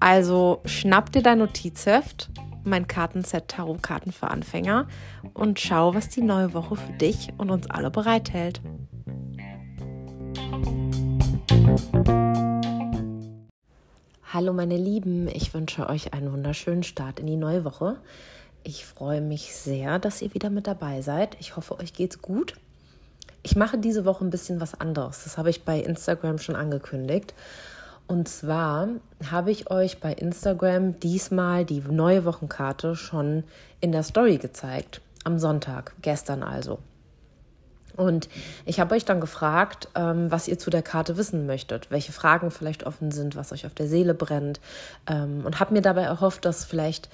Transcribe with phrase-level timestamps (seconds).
[0.00, 2.30] Also schnapp dir dein Notizheft,
[2.64, 4.88] mein Kartenset Tarotkarten für Anfänger
[5.34, 8.62] und schau, was die neue Woche für dich und uns alle bereithält.
[14.32, 17.98] Hallo meine Lieben, ich wünsche euch einen wunderschönen Start in die neue Woche.
[18.64, 21.36] Ich freue mich sehr, dass ihr wieder mit dabei seid.
[21.40, 22.54] Ich hoffe, euch geht's gut.
[23.42, 25.24] Ich mache diese Woche ein bisschen was anderes.
[25.24, 27.34] Das habe ich bei Instagram schon angekündigt.
[28.10, 28.88] Und zwar
[29.30, 33.44] habe ich euch bei Instagram diesmal die neue Wochenkarte schon
[33.80, 35.00] in der Story gezeigt.
[35.22, 36.80] Am Sonntag, gestern also.
[37.94, 38.28] Und
[38.66, 42.50] ich habe euch dann gefragt, ähm, was ihr zu der Karte wissen möchtet, welche Fragen
[42.50, 44.58] vielleicht offen sind, was euch auf der Seele brennt.
[45.06, 47.08] Ähm, und habe mir dabei erhofft, dass vielleicht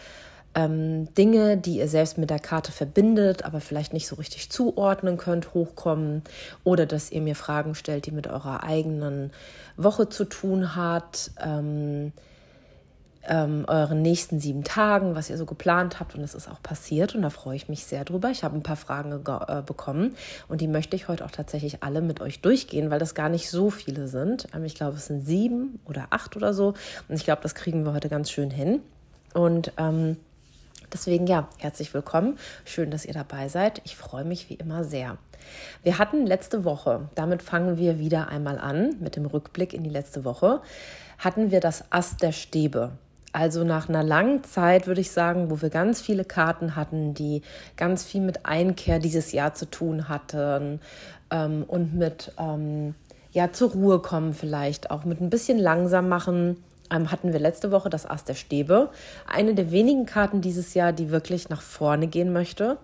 [0.56, 5.18] ähm, Dinge, die ihr selbst mit der Karte verbindet, aber vielleicht nicht so richtig zuordnen
[5.18, 6.22] könnt, hochkommen
[6.64, 9.32] oder dass ihr mir Fragen stellt, die mit eurer eigenen
[9.76, 12.12] Woche zu tun hat, ähm,
[13.28, 17.14] ähm, euren nächsten sieben Tagen, was ihr so geplant habt und es ist auch passiert
[17.14, 18.30] und da freue ich mich sehr drüber.
[18.30, 20.16] Ich habe ein paar Fragen äh, bekommen
[20.48, 23.50] und die möchte ich heute auch tatsächlich alle mit euch durchgehen, weil das gar nicht
[23.50, 24.46] so viele sind.
[24.54, 26.74] Ähm, ich glaube, es sind sieben oder acht oder so
[27.08, 28.80] und ich glaube, das kriegen wir heute ganz schön hin.
[29.34, 30.16] Und ähm,
[30.92, 32.38] Deswegen ja, herzlich willkommen.
[32.64, 33.80] Schön, dass ihr dabei seid.
[33.84, 35.18] Ich freue mich wie immer sehr.
[35.82, 39.90] Wir hatten letzte Woche, damit fangen wir wieder einmal an mit dem Rückblick in die
[39.90, 40.60] letzte Woche,
[41.18, 42.92] hatten wir das Ast der Stäbe.
[43.32, 47.42] Also nach einer langen Zeit würde ich sagen, wo wir ganz viele Karten hatten, die
[47.76, 50.80] ganz viel mit Einkehr dieses Jahr zu tun hatten
[51.30, 52.94] ähm, und mit ähm,
[53.32, 57.70] ja zur Ruhe kommen vielleicht, auch mit ein bisschen langsam machen ähm, hatten wir letzte
[57.70, 58.90] Woche das Ass der Stäbe.
[59.26, 62.78] Eine der wenigen Karten dieses Jahr, die wirklich nach vorne gehen möchte.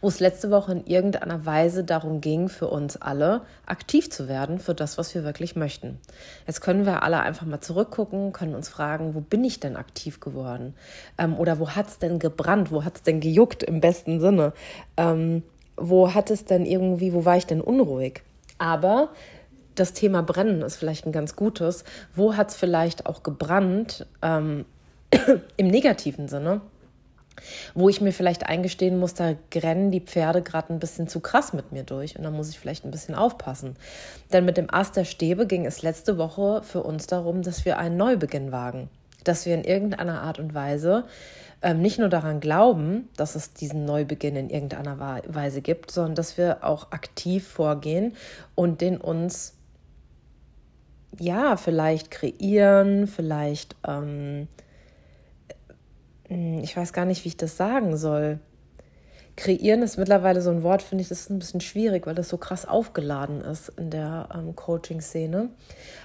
[0.00, 4.58] Wo es letzte Woche in irgendeiner Weise darum ging, für uns alle aktiv zu werden
[4.58, 5.98] für das, was wir wirklich möchten.
[6.46, 10.20] Jetzt können wir alle einfach mal zurückgucken, können uns fragen, wo bin ich denn aktiv
[10.20, 10.74] geworden?
[11.18, 12.70] Ähm, oder wo hat es denn gebrannt?
[12.70, 14.52] Wo hat es denn gejuckt im besten Sinne?
[14.96, 15.42] Ähm,
[15.76, 18.22] wo hat es denn irgendwie, wo war ich denn unruhig?
[18.58, 19.10] Aber
[19.78, 21.84] das Thema Brennen ist vielleicht ein ganz gutes.
[22.14, 24.64] Wo hat es vielleicht auch gebrannt ähm,
[25.56, 26.60] im negativen Sinne?
[27.74, 31.52] Wo ich mir vielleicht eingestehen muss, da grennen die Pferde gerade ein bisschen zu krass
[31.52, 33.76] mit mir durch und da muss ich vielleicht ein bisschen aufpassen.
[34.32, 37.78] Denn mit dem Ast der Stäbe ging es letzte Woche für uns darum, dass wir
[37.78, 38.88] einen Neubeginn wagen.
[39.22, 41.04] Dass wir in irgendeiner Art und Weise
[41.62, 46.38] ähm, nicht nur daran glauben, dass es diesen Neubeginn in irgendeiner Weise gibt, sondern dass
[46.38, 48.14] wir auch aktiv vorgehen
[48.54, 49.57] und den uns
[51.18, 54.48] ja, vielleicht kreieren, vielleicht, ähm,
[56.28, 58.40] hm, ich weiß gar nicht, wie ich das sagen soll.
[59.38, 62.28] Kreieren ist mittlerweile so ein Wort, finde ich, das ist ein bisschen schwierig, weil das
[62.28, 65.50] so krass aufgeladen ist in der ähm, Coaching-Szene.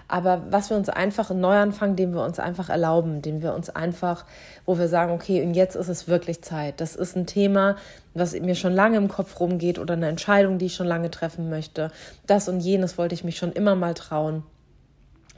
[0.07, 3.71] Aber was wir uns einfach, einen Neuanfang, den wir uns einfach erlauben, den wir uns
[3.71, 4.25] einfach,
[4.67, 6.79] wo wir sagen, okay, und jetzt ist es wirklich Zeit.
[6.79, 7.75] Das ist ein Thema,
[8.13, 11.49] was mir schon lange im Kopf rumgeht oder eine Entscheidung, die ich schon lange treffen
[11.49, 11.89] möchte.
[12.27, 14.43] Das und jenes wollte ich mich schon immer mal trauen.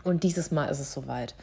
[0.06, 1.36] Und dieses Mal ist es soweit.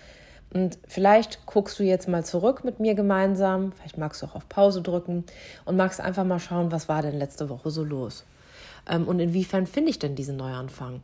[0.54, 3.72] Und vielleicht guckst du jetzt mal zurück mit mir gemeinsam.
[3.72, 5.24] Vielleicht magst du auch auf Pause drücken
[5.64, 8.24] und magst einfach mal schauen, was war denn letzte Woche so los.
[8.88, 11.02] Ähm, und inwiefern finde ich denn diesen Neuanfang?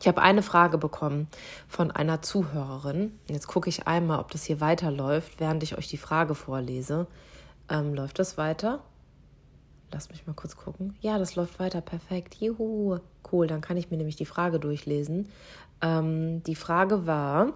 [0.00, 1.28] Ich habe eine Frage bekommen
[1.68, 3.18] von einer Zuhörerin.
[3.28, 7.06] Jetzt gucke ich einmal, ob das hier weiterläuft, während ich euch die Frage vorlese.
[7.68, 8.80] Ähm, läuft das weiter?
[9.92, 10.96] Lass mich mal kurz gucken.
[11.00, 11.80] Ja, das läuft weiter.
[11.80, 12.36] Perfekt.
[12.36, 12.98] Juhu.
[13.30, 15.28] Cool, dann kann ich mir nämlich die Frage durchlesen.
[15.82, 17.52] Ähm, die Frage war,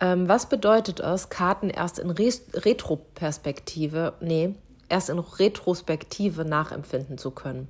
[0.00, 4.54] ähm, was bedeutet es, Karten erst in Re Retroperspektive, nee,
[4.88, 7.68] erst in Retrospektive nachempfinden zu können?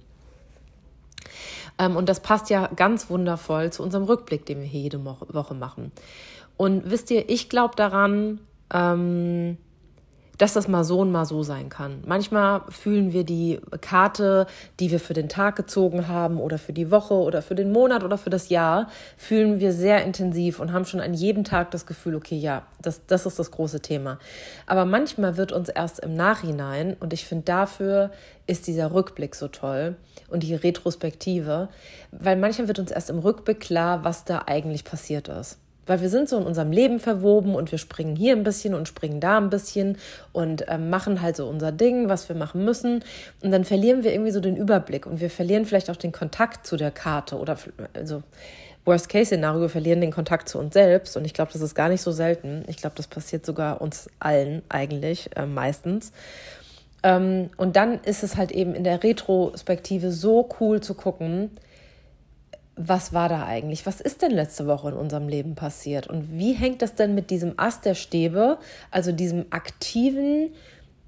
[1.78, 5.54] Ähm, und das passt ja ganz wundervoll zu unserem Rückblick, den wir hier jede Woche
[5.54, 5.92] machen.
[6.56, 8.40] Und wisst ihr, ich glaube daran,
[8.72, 9.58] ähm,
[10.42, 12.02] dass das mal so und mal so sein kann.
[12.04, 14.48] Manchmal fühlen wir die Karte,
[14.80, 18.02] die wir für den Tag gezogen haben oder für die Woche oder für den Monat
[18.02, 21.86] oder für das Jahr, fühlen wir sehr intensiv und haben schon an jedem Tag das
[21.86, 24.18] Gefühl, okay, ja, das, das ist das große Thema.
[24.66, 28.10] Aber manchmal wird uns erst im Nachhinein, und ich finde dafür
[28.48, 29.94] ist dieser Rückblick so toll
[30.28, 31.68] und die Retrospektive,
[32.10, 35.61] weil manchmal wird uns erst im Rückblick klar, was da eigentlich passiert ist.
[35.86, 38.86] Weil wir sind so in unserem Leben verwoben und wir springen hier ein bisschen und
[38.86, 39.98] springen da ein bisschen
[40.32, 43.04] und äh, machen halt so unser Ding, was wir machen müssen.
[43.42, 46.66] Und dann verlieren wir irgendwie so den Überblick und wir verlieren vielleicht auch den Kontakt
[46.66, 47.56] zu der Karte oder
[47.94, 48.22] also
[48.84, 51.16] Worst-Case-Szenario, wir verlieren den Kontakt zu uns selbst.
[51.16, 52.64] Und ich glaube, das ist gar nicht so selten.
[52.66, 56.12] Ich glaube, das passiert sogar uns allen eigentlich äh, meistens.
[57.02, 61.50] Ähm, und dann ist es halt eben in der Retrospektive so cool zu gucken,
[62.76, 63.84] was war da eigentlich?
[63.84, 66.06] Was ist denn letzte Woche in unserem Leben passiert?
[66.06, 68.58] Und wie hängt das denn mit diesem Ast der Stäbe,
[68.90, 70.54] also diesem aktiven,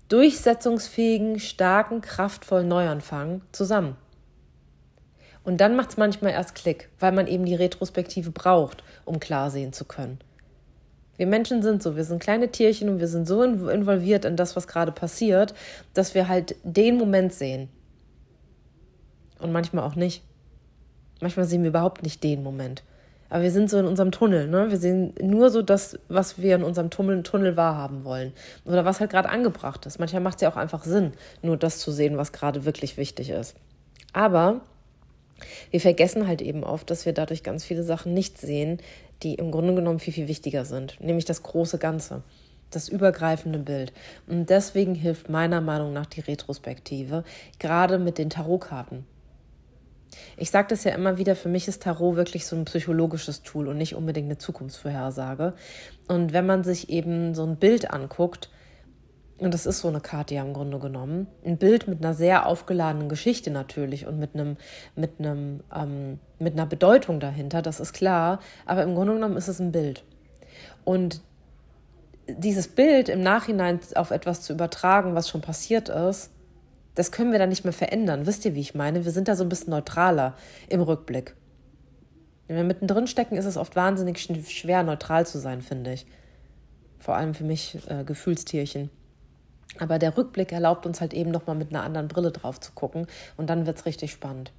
[0.08, 3.96] durchsetzungsfähigen, starken, kraftvollen Neuanfang zusammen?
[5.42, 9.50] Und dann macht es manchmal erst Klick, weil man eben die Retrospektive braucht, um klar
[9.50, 10.18] sehen zu können.
[11.16, 14.56] Wir Menschen sind so, wir sind kleine Tierchen und wir sind so involviert in das,
[14.56, 15.54] was gerade passiert,
[15.92, 17.68] dass wir halt den Moment sehen.
[19.38, 20.24] Und manchmal auch nicht.
[21.20, 22.82] Manchmal sehen wir überhaupt nicht den Moment.
[23.30, 24.70] Aber wir sind so in unserem Tunnel, ne?
[24.70, 28.32] Wir sehen nur so das, was wir in unserem Tunnel, Tunnel wahrhaben wollen.
[28.64, 29.98] Oder was halt gerade angebracht ist.
[29.98, 31.12] Manchmal macht es ja auch einfach Sinn,
[31.42, 33.56] nur das zu sehen, was gerade wirklich wichtig ist.
[34.12, 34.60] Aber
[35.70, 38.78] wir vergessen halt eben oft, dass wir dadurch ganz viele Sachen nicht sehen,
[39.22, 41.00] die im Grunde genommen viel, viel wichtiger sind.
[41.00, 42.22] Nämlich das große Ganze
[42.74, 43.92] das übergreifende Bild.
[44.26, 47.24] Und deswegen hilft meiner Meinung nach die Retrospektive,
[47.58, 49.06] gerade mit den Tarotkarten.
[50.36, 53.68] Ich sage das ja immer wieder, für mich ist Tarot wirklich so ein psychologisches Tool
[53.68, 55.54] und nicht unbedingt eine Zukunftsvorhersage.
[56.08, 58.50] Und wenn man sich eben so ein Bild anguckt,
[59.38, 62.46] und das ist so eine Karte ja im Grunde genommen, ein Bild mit einer sehr
[62.46, 64.56] aufgeladenen Geschichte natürlich und mit einem,
[64.94, 69.48] mit einem, ähm, mit einer Bedeutung dahinter, das ist klar, aber im Grunde genommen ist
[69.48, 70.04] es ein Bild.
[70.84, 71.20] Und
[72.28, 76.30] dieses Bild im Nachhinein auf etwas zu übertragen, was schon passiert ist,
[76.94, 78.26] das können wir dann nicht mehr verändern.
[78.26, 79.04] Wisst ihr, wie ich meine?
[79.04, 80.34] Wir sind da so ein bisschen neutraler
[80.68, 81.34] im Rückblick.
[82.46, 86.06] Wenn wir mittendrin stecken, ist es oft wahnsinnig schwer, neutral zu sein, finde ich.
[86.98, 88.90] Vor allem für mich äh, Gefühlstierchen.
[89.78, 93.06] Aber der Rückblick erlaubt uns halt eben nochmal mit einer anderen Brille drauf zu gucken
[93.36, 94.52] und dann wird es richtig spannend.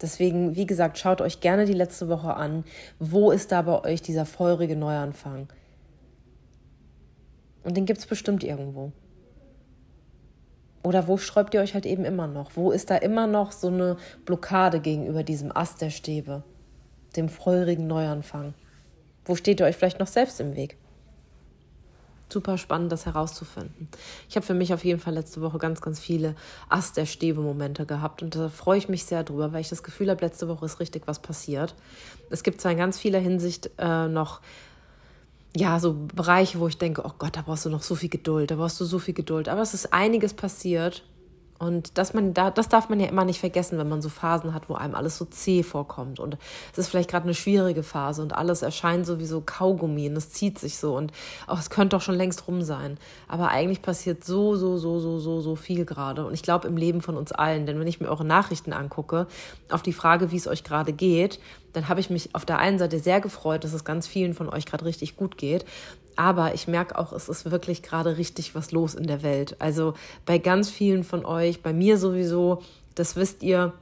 [0.00, 2.64] Deswegen, wie gesagt, schaut euch gerne die letzte Woche an.
[2.98, 5.48] Wo ist da bei euch dieser feurige Neuanfang?
[7.62, 8.90] Und den gibt es bestimmt irgendwo.
[10.82, 12.52] Oder wo sträubt ihr euch halt eben immer noch?
[12.56, 16.42] Wo ist da immer noch so eine Blockade gegenüber diesem Ast der Stäbe,
[17.16, 18.54] dem feurigen Neuanfang?
[19.24, 20.76] Wo steht ihr euch vielleicht noch selbst im Weg?
[22.28, 23.88] Super spannend, das herauszufinden.
[24.28, 26.34] Ich habe für mich auf jeden Fall letzte Woche ganz, ganz viele
[26.68, 30.08] Ast der Stäbe-Momente gehabt und da freue ich mich sehr drüber, weil ich das Gefühl
[30.08, 31.74] habe, letzte Woche ist richtig was passiert.
[32.30, 34.40] Es gibt zwar in ganz vieler Hinsicht äh, noch
[35.56, 38.50] ja, so Bereiche, wo ich denke, oh Gott, da brauchst du noch so viel Geduld,
[38.50, 39.48] da brauchst du so viel Geduld.
[39.48, 41.04] Aber es ist einiges passiert
[41.62, 44.52] und dass man da, das darf man ja immer nicht vergessen, wenn man so Phasen
[44.52, 46.18] hat, wo einem alles so zäh vorkommt.
[46.18, 46.36] Und
[46.72, 50.16] es ist vielleicht gerade eine schwierige Phase und alles erscheint so wie so Kaugummi und
[50.16, 51.12] es zieht sich so und
[51.46, 52.98] auch es könnte doch schon längst rum sein.
[53.28, 56.26] Aber eigentlich passiert so, so, so, so, so, so viel gerade.
[56.26, 57.64] Und ich glaube im Leben von uns allen.
[57.64, 59.28] Denn wenn ich mir eure Nachrichten angucke,
[59.70, 61.38] auf die Frage, wie es euch gerade geht,
[61.72, 64.48] dann habe ich mich auf der einen Seite sehr gefreut, dass es ganz vielen von
[64.48, 65.64] euch gerade richtig gut geht.
[66.16, 69.56] Aber ich merke auch, es ist wirklich gerade richtig was los in der Welt.
[69.58, 69.94] Also
[70.26, 72.62] bei ganz vielen von euch, bei mir sowieso,
[72.94, 73.72] das wisst ihr.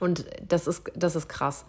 [0.00, 1.64] Und das ist, das ist krass.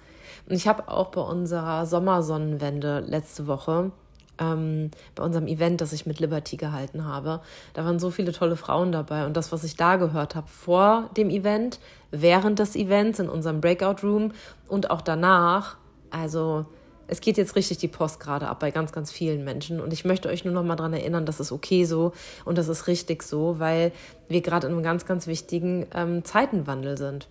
[0.48, 3.92] Und ich habe auch bei unserer Sommersonnenwende letzte Woche,
[4.40, 7.42] ähm, bei unserem Event, das ich mit Liberty gehalten habe,
[7.74, 9.26] da waren so viele tolle Frauen dabei.
[9.26, 11.80] Und das, was ich da gehört habe vor dem Event,
[12.12, 14.32] während des Events in unserem Breakout Room
[14.68, 15.78] und auch danach,
[16.10, 16.66] also
[17.10, 19.80] es geht jetzt richtig die Post gerade ab bei ganz, ganz vielen Menschen.
[19.80, 22.14] Und ich möchte euch nur noch mal daran erinnern, das ist okay so
[22.46, 23.92] und das ist richtig so, weil
[24.28, 27.28] wir gerade in einem ganz, ganz wichtigen ähm, Zeitenwandel sind.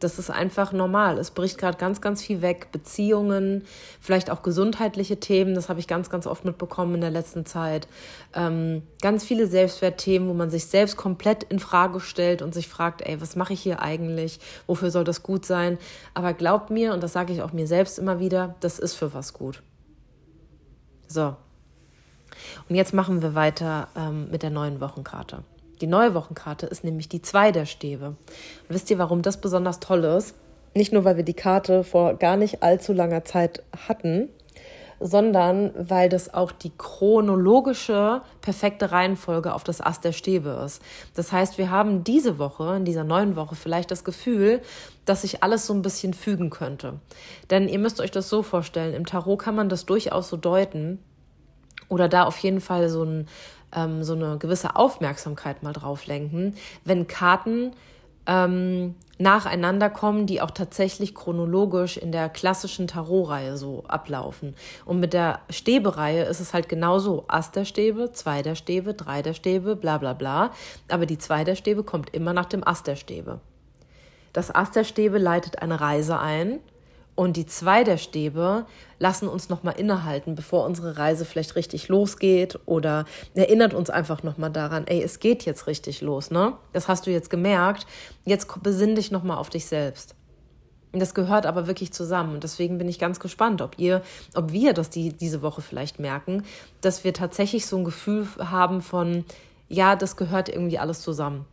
[0.00, 1.18] Das ist einfach normal.
[1.18, 2.68] Es bricht gerade ganz, ganz viel weg.
[2.70, 3.64] Beziehungen,
[4.00, 7.88] vielleicht auch gesundheitliche Themen, das habe ich ganz, ganz oft mitbekommen in der letzten Zeit.
[8.34, 13.02] Ähm, ganz viele Selbstwertthemen, wo man sich selbst komplett in Frage stellt und sich fragt,
[13.02, 14.38] ey, was mache ich hier eigentlich?
[14.66, 15.78] Wofür soll das gut sein?
[16.14, 19.14] Aber glaubt mir, und das sage ich auch mir selbst immer wieder, das ist für
[19.14, 19.62] was gut.
[21.08, 21.34] So.
[22.68, 25.42] Und jetzt machen wir weiter ähm, mit der neuen Wochenkarte.
[25.80, 28.16] Die neue Wochenkarte ist nämlich die zwei der Stäbe.
[28.68, 30.34] Wisst ihr, warum das besonders toll ist?
[30.74, 34.28] Nicht nur, weil wir die Karte vor gar nicht allzu langer Zeit hatten,
[35.00, 40.82] sondern weil das auch die chronologische perfekte Reihenfolge auf das Ast der Stäbe ist.
[41.14, 44.60] Das heißt, wir haben diese Woche, in dieser neuen Woche, vielleicht das Gefühl,
[45.04, 46.94] dass sich alles so ein bisschen fügen könnte.
[47.50, 50.98] Denn ihr müsst euch das so vorstellen, im Tarot kann man das durchaus so deuten
[51.88, 53.28] oder da auf jeden Fall so ein
[53.74, 57.72] ähm, so eine gewisse Aufmerksamkeit mal drauf lenken, wenn Karten
[58.26, 64.54] ähm, nacheinander kommen, die auch tatsächlich chronologisch in der klassischen Tarotreihe so ablaufen.
[64.84, 67.24] Und mit der Stäbe-Reihe ist es halt genauso.
[67.26, 70.52] Ass der Stäbe, zwei der Stäbe, drei der Stäbe, bla bla bla.
[70.88, 73.40] Aber die zwei der Stäbe kommt immer nach dem Ass der Stäbe.
[74.32, 76.60] Das Ass der Stäbe leitet eine Reise ein
[77.18, 78.64] und die zwei der Stäbe
[79.00, 84.52] lassen uns nochmal innehalten, bevor unsere Reise vielleicht richtig losgeht oder erinnert uns einfach nochmal
[84.52, 86.52] daran, ey, es geht jetzt richtig los, ne?
[86.72, 87.88] Das hast du jetzt gemerkt.
[88.24, 90.14] Jetzt besinn dich nochmal auf dich selbst.
[90.92, 92.34] Und das gehört aber wirklich zusammen.
[92.34, 94.02] Und deswegen bin ich ganz gespannt, ob ihr,
[94.36, 96.44] ob wir das die, diese Woche vielleicht merken,
[96.82, 99.24] dass wir tatsächlich so ein Gefühl haben von,
[99.68, 101.46] ja, das gehört irgendwie alles zusammen.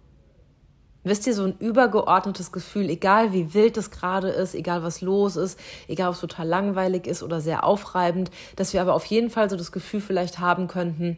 [1.06, 5.36] Wisst ihr, so ein übergeordnetes Gefühl, egal wie wild es gerade ist, egal was los
[5.36, 9.30] ist, egal ob es total langweilig ist oder sehr aufreibend, dass wir aber auf jeden
[9.30, 11.18] Fall so das Gefühl vielleicht haben könnten,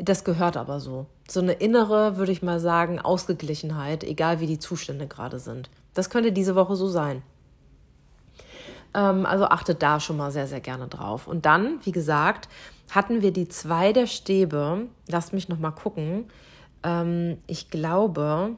[0.00, 1.06] das gehört aber so.
[1.28, 5.68] So eine innere, würde ich mal sagen, Ausgeglichenheit, egal wie die Zustände gerade sind.
[5.92, 7.22] Das könnte diese Woche so sein.
[8.94, 11.26] Ähm, also achtet da schon mal sehr, sehr gerne drauf.
[11.26, 12.48] Und dann, wie gesagt,
[12.92, 14.86] hatten wir die zwei der Stäbe.
[15.08, 16.30] Lasst mich noch mal gucken.
[16.84, 18.56] Ähm, ich glaube,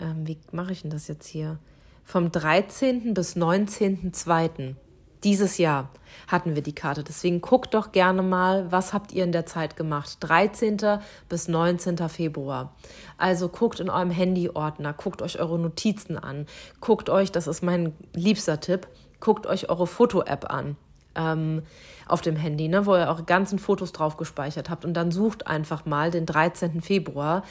[0.00, 1.58] ähm, wie mache ich denn das jetzt hier?
[2.04, 3.14] Vom 13.
[3.14, 4.74] bis 19.02.
[5.22, 5.90] dieses Jahr
[6.26, 7.04] hatten wir die Karte.
[7.04, 10.16] Deswegen guckt doch gerne mal, was habt ihr in der Zeit gemacht?
[10.20, 10.78] 13.
[11.28, 12.08] bis 19.
[12.08, 12.74] Februar.
[13.16, 16.46] Also guckt in eurem Handyordner, guckt euch eure Notizen an,
[16.80, 18.88] guckt euch, das ist mein liebster Tipp,
[19.20, 20.76] guckt euch eure Foto-App an.
[21.14, 21.62] Ähm,
[22.06, 24.84] auf dem Handy, ne, wo ihr eure ganzen Fotos drauf gespeichert habt.
[24.84, 26.82] Und dann sucht einfach mal den 13.
[26.82, 27.44] Februar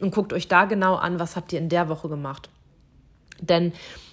[0.00, 2.48] und guckt euch da genau an, was habt ihr in der Woche gemacht.
[3.40, 3.72] Denn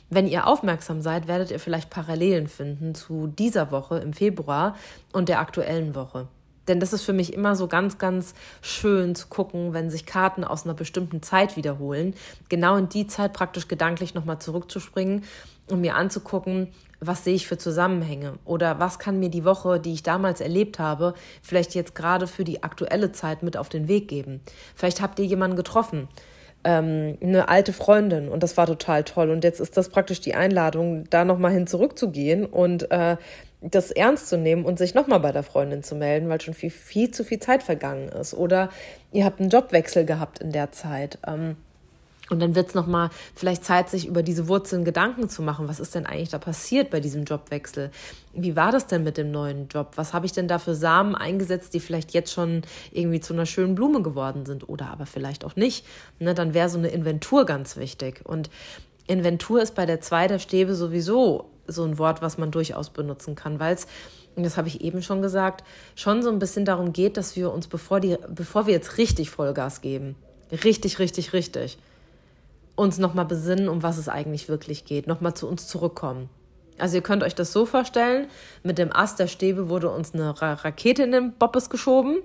[0.09, 4.75] wenn ihr aufmerksam seid, werdet ihr vielleicht Parallelen finden zu dieser Woche im Februar
[5.13, 6.27] und der aktuellen Woche.
[6.67, 10.43] Denn das ist für mich immer so ganz, ganz schön zu gucken, wenn sich Karten
[10.43, 12.13] aus einer bestimmten Zeit wiederholen,
[12.47, 15.23] genau in die Zeit praktisch gedanklich nochmal zurückzuspringen
[15.71, 19.93] und mir anzugucken, was sehe ich für Zusammenhänge oder was kann mir die Woche, die
[19.93, 24.07] ich damals erlebt habe, vielleicht jetzt gerade für die aktuelle Zeit mit auf den Weg
[24.07, 24.41] geben.
[24.75, 26.09] Vielleicht habt ihr jemanden getroffen,
[26.63, 30.35] ähm, eine alte Freundin und das war total toll und jetzt ist das praktisch die
[30.35, 33.15] Einladung, da nochmal hin zurückzugehen und äh,
[33.61, 36.69] das ernst zu nehmen und sich nochmal bei der Freundin zu melden, weil schon viel,
[36.69, 38.69] viel zu viel Zeit vergangen ist oder
[39.11, 41.17] ihr habt einen Jobwechsel gehabt in der Zeit.
[41.25, 41.57] Ähm,
[42.29, 45.67] und dann wird es nochmal vielleicht Zeit, sich über diese Wurzeln Gedanken zu machen.
[45.67, 47.91] Was ist denn eigentlich da passiert bei diesem Jobwechsel?
[48.33, 49.93] Wie war das denn mit dem neuen Job?
[49.95, 53.45] Was habe ich denn da für Samen eingesetzt, die vielleicht jetzt schon irgendwie zu einer
[53.45, 55.85] schönen Blume geworden sind oder aber vielleicht auch nicht?
[56.19, 58.21] Ne, dann wäre so eine Inventur ganz wichtig.
[58.23, 58.49] Und
[59.07, 63.35] Inventur ist bei der Zwei der Stäbe sowieso so ein Wort, was man durchaus benutzen
[63.35, 63.87] kann, weil es
[64.35, 67.51] und das habe ich eben schon gesagt, schon so ein bisschen darum geht, dass wir
[67.51, 70.15] uns, bevor, die, bevor wir jetzt richtig Vollgas geben,
[70.51, 71.77] richtig, richtig, richtig,
[72.79, 76.29] uns nochmal besinnen, um was es eigentlich wirklich geht, nochmal zu uns zurückkommen.
[76.77, 78.27] Also ihr könnt euch das so vorstellen,
[78.63, 82.19] mit dem Ast der Stäbe wurde uns eine Rakete in den Boppes geschoben,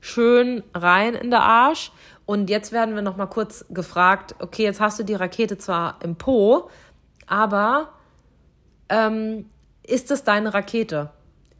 [0.00, 1.90] schön rein in der Arsch
[2.26, 6.16] und jetzt werden wir nochmal kurz gefragt, okay, jetzt hast du die Rakete zwar im
[6.16, 6.70] Po,
[7.26, 7.88] aber
[8.90, 9.46] ähm,
[9.82, 11.10] ist es deine Rakete?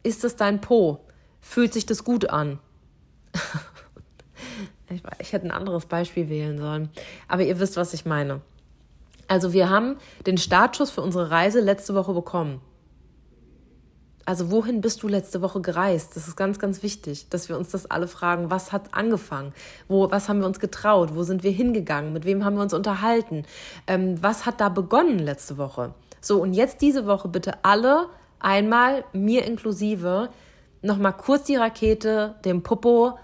[0.03, 1.05] Ist es dein Po?
[1.41, 2.59] Fühlt sich das gut an?
[4.93, 6.89] Ich, ich hätte ein anderes Beispiel wählen sollen.
[7.27, 8.41] Aber ihr wisst, was ich meine.
[9.27, 12.61] Also wir haben den Startschuss für unsere Reise letzte Woche bekommen.
[14.25, 16.15] Also wohin bist du letzte Woche gereist?
[16.15, 18.51] Das ist ganz, ganz wichtig, dass wir uns das alle fragen.
[18.51, 19.53] Was hat angefangen?
[19.87, 21.15] Wo, was haben wir uns getraut?
[21.15, 22.13] Wo sind wir hingegangen?
[22.13, 23.45] Mit wem haben wir uns unterhalten?
[23.87, 25.93] Ähm, was hat da begonnen letzte Woche?
[26.19, 28.07] So, und jetzt diese Woche bitte alle
[28.39, 30.29] einmal, mir inklusive,
[30.81, 33.17] nochmal kurz die Rakete, dem Popo,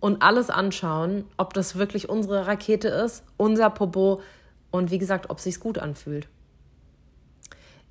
[0.00, 4.20] und alles anschauen, ob das wirklich unsere Rakete ist, unser Popo
[4.70, 6.28] und wie gesagt, ob sich's gut anfühlt.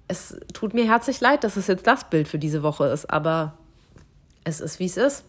[0.08, 3.54] Es tut mir herzlich leid, dass es jetzt das Bild für diese Woche ist, aber
[4.44, 5.24] es ist wie es ist.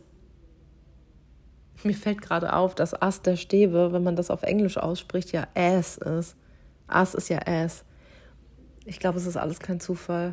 [1.82, 5.46] Mir fällt gerade auf, dass Ass der Stäbe, wenn man das auf Englisch ausspricht, ja
[5.54, 6.37] Ass ist.
[6.87, 7.84] Ass ist ja Ass.
[8.87, 10.32] Ich glaube, es ist alles kein Zufall.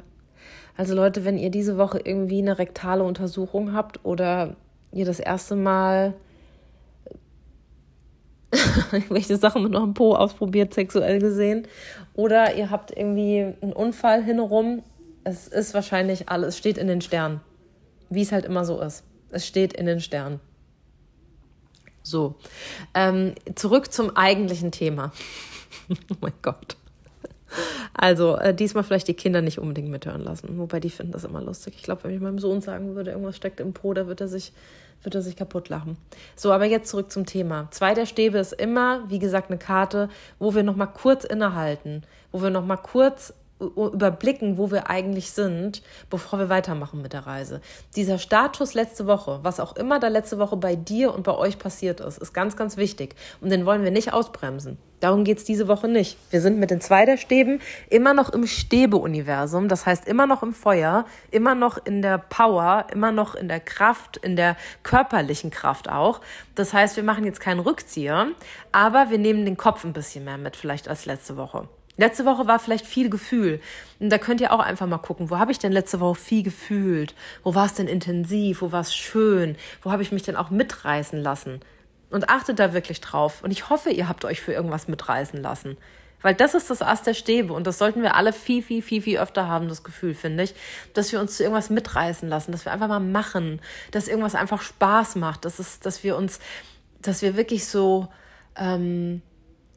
[0.77, 4.55] Also Leute, wenn ihr diese Woche irgendwie eine rektale Untersuchung habt oder
[4.91, 6.13] ihr das erste Mal
[8.91, 11.67] irgendwelche Sachen mit eurem Po ausprobiert, sexuell gesehen.
[12.13, 14.83] Oder ihr habt irgendwie einen Unfall hinrum.
[15.23, 17.41] Es ist wahrscheinlich alles, es steht in den Sternen.
[18.09, 19.03] Wie es halt immer so ist.
[19.29, 20.39] Es steht in den Sternen.
[22.03, 22.35] So,
[22.93, 25.11] ähm, zurück zum eigentlichen Thema.
[25.89, 26.77] oh mein Gott.
[27.93, 30.57] Also äh, diesmal vielleicht die Kinder nicht unbedingt mithören lassen.
[30.57, 31.75] Wobei die finden das immer lustig.
[31.77, 34.27] Ich glaube, wenn ich meinem Sohn sagen würde, irgendwas steckt im Po, da wird er
[34.27, 34.53] sich
[35.03, 35.97] wird er sich kaputt lachen.
[36.35, 37.67] So, aber jetzt zurück zum Thema.
[37.71, 42.03] Zwei der Stäbe ist immer, wie gesagt, eine Karte, wo wir noch mal kurz innehalten,
[42.31, 47.25] wo wir noch mal kurz überblicken, wo wir eigentlich sind, bevor wir weitermachen mit der
[47.25, 47.61] Reise.
[47.95, 51.57] Dieser Status letzte Woche, was auch immer da letzte Woche bei dir und bei euch
[51.57, 53.15] passiert ist, ist ganz, ganz wichtig.
[53.41, 54.77] Und den wollen wir nicht ausbremsen.
[54.99, 56.17] Darum geht's diese Woche nicht.
[56.31, 61.05] Wir sind mit den Zweiderstäben immer noch im Stäbe-Universum, das heißt immer noch im Feuer,
[61.29, 66.21] immer noch in der Power, immer noch in der Kraft, in der körperlichen Kraft auch.
[66.55, 68.27] Das heißt, wir machen jetzt keinen Rückzieher,
[68.71, 71.67] aber wir nehmen den Kopf ein bisschen mehr mit, vielleicht als letzte Woche.
[71.97, 73.59] Letzte Woche war vielleicht viel Gefühl.
[73.99, 76.43] Und da könnt ihr auch einfach mal gucken, wo habe ich denn letzte Woche viel
[76.43, 77.15] gefühlt?
[77.43, 78.61] Wo war es denn intensiv?
[78.61, 79.55] Wo war es schön?
[79.81, 81.59] Wo habe ich mich denn auch mitreißen lassen?
[82.11, 83.43] Und achtet da wirklich drauf.
[83.43, 85.75] Und ich hoffe, ihr habt euch für irgendwas mitreißen lassen.
[86.21, 89.01] Weil das ist das Ast der Stäbe und das sollten wir alle viel, viel, viel,
[89.01, 90.55] viel öfter haben, das Gefühl, finde ich,
[90.93, 93.61] dass wir uns zu irgendwas mitreißen lassen, dass wir einfach mal machen,
[93.91, 96.39] dass irgendwas einfach Spaß macht, dass, es, dass wir uns,
[97.01, 98.07] dass wir wirklich so,
[98.55, 99.21] ähm,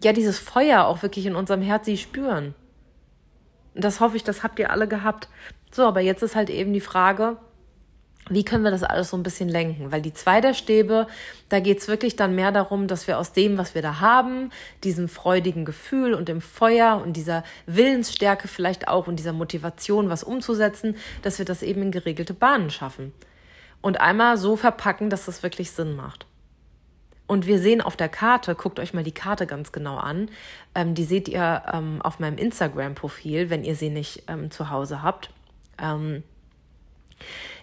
[0.03, 2.55] ja, dieses Feuer auch wirklich in unserem Herzen spüren.
[3.75, 5.29] Das hoffe ich, das habt ihr alle gehabt.
[5.71, 7.37] So, aber jetzt ist halt eben die Frage,
[8.29, 9.91] wie können wir das alles so ein bisschen lenken?
[9.91, 11.07] Weil die zwei der Stäbe,
[11.49, 14.51] da geht's wirklich dann mehr darum, dass wir aus dem, was wir da haben,
[14.85, 20.23] diesem freudigen Gefühl und dem Feuer und dieser Willensstärke vielleicht auch und dieser Motivation, was
[20.23, 23.13] umzusetzen, dass wir das eben in geregelte Bahnen schaffen.
[23.81, 26.27] Und einmal so verpacken, dass das wirklich Sinn macht.
[27.31, 30.33] Und wir sehen auf der Karte, guckt euch mal die Karte ganz genau an.
[30.75, 35.05] Ähm, die seht ihr ähm, auf meinem Instagram-Profil, wenn ihr sie nicht ähm, zu Hause
[35.05, 35.31] habt.
[35.81, 36.25] Ähm,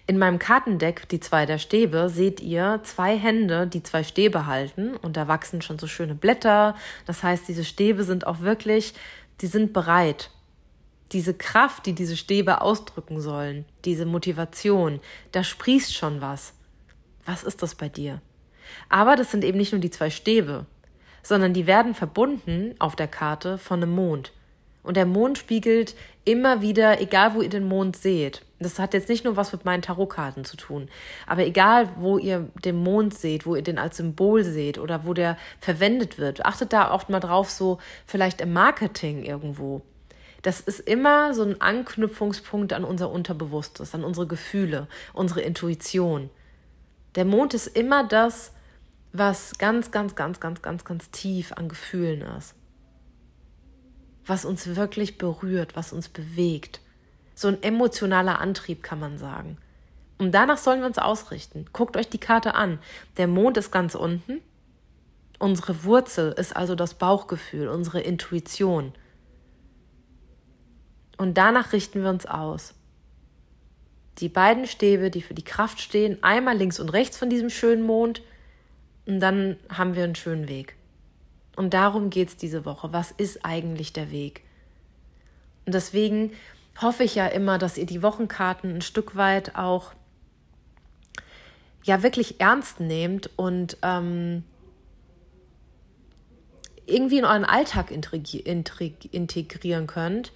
[0.06, 4.96] in meinem Kartendeck, die zwei der Stäbe, seht ihr zwei Hände, die zwei Stäbe halten.
[4.96, 6.74] Und da wachsen schon so schöne Blätter.
[7.04, 8.94] Das heißt, diese Stäbe sind auch wirklich,
[9.42, 10.30] die sind bereit.
[11.12, 15.00] Diese Kraft, die diese Stäbe ausdrücken sollen, diese Motivation,
[15.32, 16.54] da sprießt schon was.
[17.26, 18.22] Was ist das bei dir?
[18.88, 20.66] Aber das sind eben nicht nur die zwei Stäbe,
[21.22, 24.32] sondern die werden verbunden auf der Karte von einem Mond.
[24.82, 25.94] Und der Mond spiegelt
[26.24, 28.42] immer wieder, egal wo ihr den Mond seht.
[28.58, 30.88] Das hat jetzt nicht nur was mit meinen Tarotkarten zu tun,
[31.26, 35.14] aber egal wo ihr den Mond seht, wo ihr den als Symbol seht oder wo
[35.14, 39.82] der verwendet wird, achtet da auch mal drauf, so vielleicht im Marketing irgendwo.
[40.42, 46.30] Das ist immer so ein Anknüpfungspunkt an unser Unterbewusstes, an unsere Gefühle, unsere Intuition.
[47.14, 48.52] Der Mond ist immer das,
[49.12, 52.54] was ganz, ganz, ganz, ganz, ganz, ganz tief an Gefühlen ist.
[54.26, 56.80] Was uns wirklich berührt, was uns bewegt.
[57.34, 59.58] So ein emotionaler Antrieb, kann man sagen.
[60.18, 61.66] Und danach sollen wir uns ausrichten.
[61.72, 62.78] Guckt euch die Karte an.
[63.16, 64.40] Der Mond ist ganz unten.
[65.38, 68.92] Unsere Wurzel ist also das Bauchgefühl, unsere Intuition.
[71.16, 72.74] Und danach richten wir uns aus.
[74.18, 77.82] Die beiden Stäbe, die für die Kraft stehen, einmal links und rechts von diesem schönen
[77.82, 78.22] Mond,
[79.08, 80.76] und dann haben wir einen schönen Weg.
[81.56, 82.92] Und darum geht es diese Woche.
[82.92, 84.42] Was ist eigentlich der Weg?
[85.64, 86.32] Und deswegen
[86.80, 89.94] hoffe ich ja immer, dass ihr die Wochenkarten ein Stück weit auch
[91.84, 94.44] ja wirklich ernst nehmt und ähm,
[96.84, 100.32] irgendwie in euren Alltag integrieren könnt,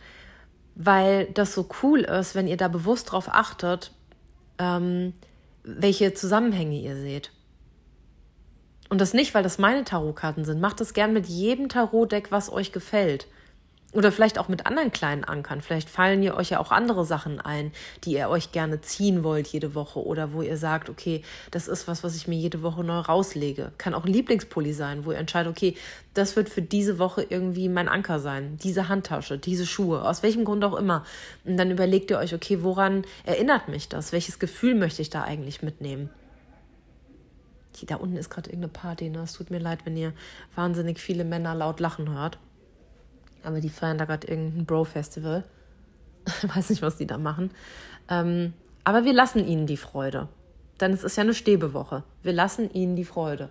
[0.77, 3.93] weil das so cool ist, wenn ihr da bewusst drauf achtet,
[4.59, 5.13] ähm,
[5.63, 7.33] welche Zusammenhänge ihr seht.
[8.93, 10.61] Und das nicht, weil das meine Tarotkarten sind.
[10.61, 13.27] Macht das gern mit jedem Tarotdeck, was euch gefällt.
[13.95, 15.63] Oder vielleicht auch mit anderen kleinen Ankern.
[15.63, 17.73] Vielleicht fallen ihr euch ja auch andere Sachen ein,
[18.05, 20.05] die ihr euch gerne ziehen wollt jede Woche.
[20.05, 23.73] Oder wo ihr sagt, okay, das ist was, was ich mir jede Woche neu rauslege.
[23.79, 25.75] Kann auch ein Lieblingspulli sein, wo ihr entscheidet, okay,
[26.13, 28.59] das wird für diese Woche irgendwie mein Anker sein.
[28.63, 31.03] Diese Handtasche, diese Schuhe, aus welchem Grund auch immer.
[31.47, 34.13] Und dann überlegt ihr euch, okay, woran erinnert mich das?
[34.13, 36.11] Welches Gefühl möchte ich da eigentlich mitnehmen?
[37.87, 39.11] Da unten ist gerade irgendeine Party.
[39.11, 39.21] Ne?
[39.21, 40.13] Es tut mir leid, wenn ihr
[40.55, 42.39] wahnsinnig viele Männer laut lachen hört.
[43.43, 45.45] Aber die feiern da gerade irgendein Bro-Festival.
[46.27, 47.51] Ich weiß nicht, was die da machen.
[48.09, 48.53] Ähm,
[48.85, 50.29] aber wir lassen ihnen die Freude.
[50.81, 52.05] Denn es ist ja eine Stäbewoche.
[52.23, 53.51] Wir lassen ihnen die Freude.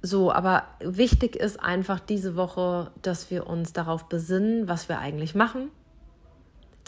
[0.00, 5.34] So, aber wichtig ist einfach diese Woche, dass wir uns darauf besinnen, was wir eigentlich
[5.34, 5.70] machen,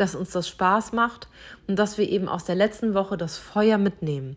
[0.01, 1.29] dass uns das Spaß macht
[1.67, 4.37] und dass wir eben aus der letzten Woche das Feuer mitnehmen.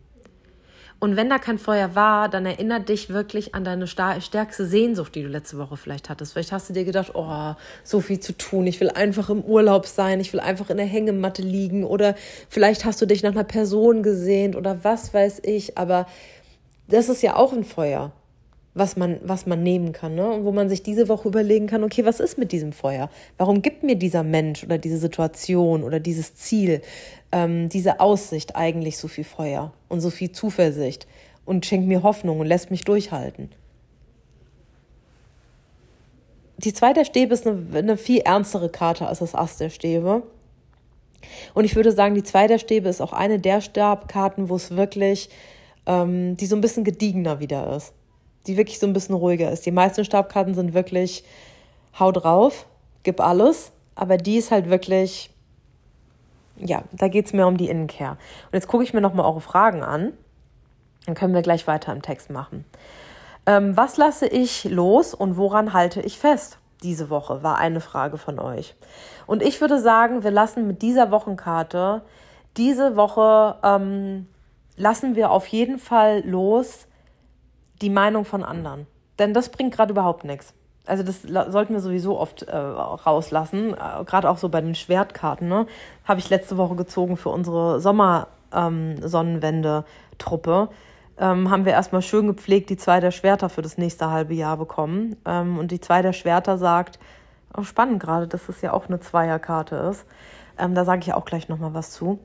[1.00, 5.22] Und wenn da kein Feuer war, dann erinnert dich wirklich an deine stärkste Sehnsucht, die
[5.22, 6.32] du letzte Woche vielleicht hattest.
[6.32, 9.86] Vielleicht hast du dir gedacht, oh, so viel zu tun, ich will einfach im Urlaub
[9.86, 12.14] sein, ich will einfach in der Hängematte liegen oder
[12.48, 16.06] vielleicht hast du dich nach einer Person gesehnt oder was weiß ich, aber
[16.88, 18.12] das ist ja auch ein Feuer.
[18.74, 20.16] Was man, was man nehmen kann.
[20.16, 20.28] Ne?
[20.28, 23.08] Und wo man sich diese Woche überlegen kann, okay, was ist mit diesem Feuer?
[23.38, 26.82] Warum gibt mir dieser Mensch oder diese Situation oder dieses Ziel,
[27.30, 31.06] ähm, diese Aussicht eigentlich so viel Feuer und so viel Zuversicht
[31.44, 33.50] und schenkt mir Hoffnung und lässt mich durchhalten?
[36.58, 40.22] Die zweite Stäbe ist eine, eine viel ernstere Karte als das Ass der Stäbe.
[41.54, 45.30] Und ich würde sagen, die zweite Stäbe ist auch eine der Stabkarten, wo es wirklich,
[45.86, 47.92] ähm, die so ein bisschen gediegener wieder ist
[48.46, 49.66] die wirklich so ein bisschen ruhiger ist.
[49.66, 51.24] Die meisten Stabkarten sind wirklich
[51.98, 52.66] hau drauf,
[53.02, 55.30] gib alles, aber die ist halt wirklich,
[56.56, 58.10] ja, da geht es mehr um die Innenkehr.
[58.10, 60.12] Und jetzt gucke ich mir nochmal eure Fragen an.
[61.06, 62.64] Dann können wir gleich weiter im Text machen.
[63.46, 66.58] Ähm, was lasse ich los und woran halte ich fest?
[66.82, 68.74] Diese Woche war eine Frage von euch.
[69.26, 72.02] Und ich würde sagen, wir lassen mit dieser Wochenkarte
[72.56, 74.28] diese Woche ähm,
[74.76, 76.86] lassen wir auf jeden Fall los
[77.80, 78.86] die Meinung von anderen.
[79.18, 80.54] Denn das bringt gerade überhaupt nichts.
[80.86, 85.48] Also das sollten wir sowieso oft äh, rauslassen, äh, gerade auch so bei den Schwertkarten.
[85.48, 85.66] Ne?
[86.04, 90.68] Habe ich letzte Woche gezogen für unsere Sommer-Sonnenwende-Truppe.
[91.16, 94.58] Ähm, haben wir erstmal schön gepflegt die zwei der Schwerter für das nächste halbe Jahr
[94.58, 95.16] bekommen.
[95.24, 96.98] Ähm, und die zwei der Schwerter sagt,
[97.56, 100.04] oh, spannend gerade, dass es ja auch eine Zweierkarte ist.
[100.58, 102.18] Ähm, da sage ich auch gleich nochmal was zu.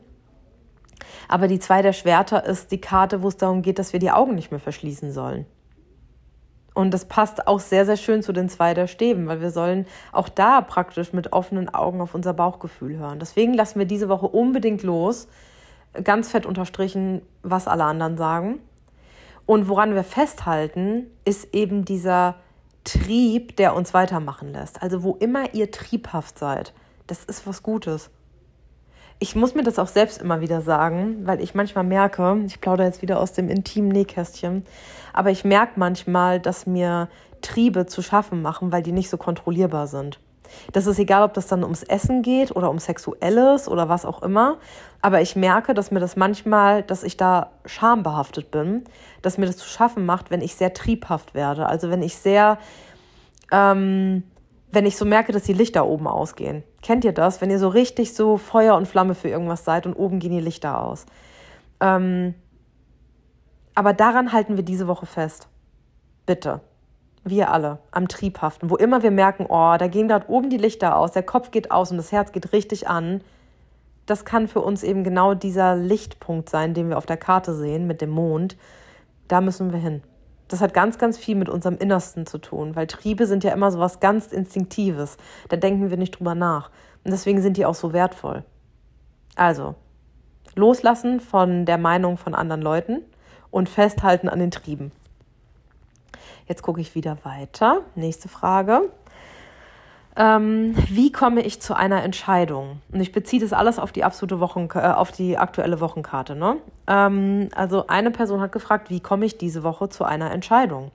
[1.27, 4.11] Aber die zwei der Schwerter ist die Karte, wo es darum geht, dass wir die
[4.11, 5.45] Augen nicht mehr verschließen sollen.
[6.73, 9.85] Und das passt auch sehr, sehr schön zu den zwei der Stäben, weil wir sollen
[10.11, 13.19] auch da praktisch mit offenen Augen auf unser Bauchgefühl hören.
[13.19, 15.27] Deswegen lassen wir diese Woche unbedingt los,
[16.03, 18.59] ganz fett unterstrichen, was alle anderen sagen.
[19.45, 22.35] Und woran wir festhalten, ist eben dieser
[22.83, 24.81] Trieb, der uns weitermachen lässt.
[24.81, 26.73] Also wo immer ihr triebhaft seid,
[27.07, 28.09] das ist was Gutes
[29.19, 32.87] ich muss mir das auch selbst immer wieder sagen, weil ich manchmal merke, ich plaudere
[32.87, 34.65] jetzt wieder aus dem intimen Nähkästchen,
[35.13, 37.09] aber ich merke manchmal, dass mir
[37.41, 40.19] Triebe zu schaffen machen, weil die nicht so kontrollierbar sind.
[40.71, 44.23] Das ist egal, ob das dann ums Essen geht oder um Sexuelles oder was auch
[44.23, 44.57] immer.
[45.01, 48.83] Aber ich merke, dass mir das manchmal, dass ich da schambehaftet bin,
[49.21, 51.67] dass mir das zu schaffen macht, wenn ich sehr triebhaft werde.
[51.67, 52.57] Also wenn ich sehr
[53.51, 54.23] ähm,
[54.71, 56.63] wenn ich so merke, dass die Lichter oben ausgehen.
[56.81, 57.41] Kennt ihr das?
[57.41, 60.39] Wenn ihr so richtig so Feuer und Flamme für irgendwas seid und oben gehen die
[60.39, 61.05] Lichter aus.
[61.79, 62.35] Ähm,
[63.73, 65.47] aber daran halten wir diese Woche fest.
[66.25, 66.61] Bitte.
[67.23, 68.69] Wir alle am Triebhaften.
[68.69, 71.69] Wo immer wir merken, oh, da gehen gerade oben die Lichter aus, der Kopf geht
[71.71, 73.21] aus und das Herz geht richtig an.
[74.05, 77.87] Das kann für uns eben genau dieser Lichtpunkt sein, den wir auf der Karte sehen
[77.87, 78.57] mit dem Mond.
[79.27, 80.01] Da müssen wir hin
[80.49, 83.71] das hat ganz, ganz viel mit unserem Innersten zu tun, weil Triebe sind ja immer
[83.71, 85.17] so was ganz Instinktives.
[85.47, 86.71] Da denken wir nicht drüber nach.
[87.05, 88.43] Und deswegen sind die auch so wertvoll.
[89.35, 89.75] Also,
[90.55, 93.01] loslassen von der Meinung von anderen Leuten
[93.51, 94.91] und festhalten an den Trieben.
[96.47, 97.83] Jetzt gucke ich wieder weiter.
[97.95, 98.89] Nächste Frage
[100.15, 102.81] ähm, wie komme ich zu einer Entscheidung?
[102.91, 106.35] Und ich beziehe das alles auf die absolute Wochen, äh, auf die aktuelle Wochenkarte.
[106.35, 106.57] Ne?
[106.87, 110.91] Ähm, also eine Person hat gefragt, wie komme ich diese Woche zu einer Entscheidung?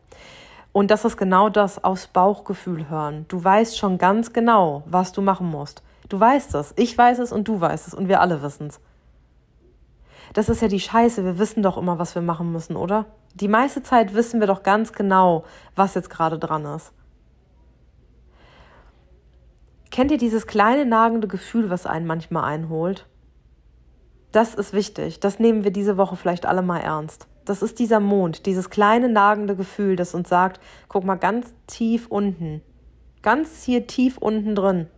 [0.72, 3.26] Und das ist genau das aus Bauchgefühl hören.
[3.28, 5.82] Du weißt schon ganz genau, was du machen musst.
[6.08, 6.74] Du weißt es.
[6.76, 8.80] Ich weiß es und du weißt es und wir alle wissen es.
[10.32, 11.24] Das ist ja die Scheiße.
[11.24, 13.06] Wir wissen doch immer, was wir machen müssen, oder?
[13.34, 15.44] Die meiste Zeit wissen wir doch ganz genau,
[15.76, 16.92] was jetzt gerade dran ist.
[19.94, 23.06] Kennt ihr dieses kleine nagende Gefühl, was einen manchmal einholt?
[24.32, 25.20] Das ist wichtig.
[25.20, 27.28] Das nehmen wir diese Woche vielleicht alle mal ernst.
[27.44, 32.08] Das ist dieser Mond, dieses kleine nagende Gefühl, das uns sagt, guck mal ganz tief
[32.08, 32.60] unten,
[33.22, 34.88] ganz hier tief unten drin,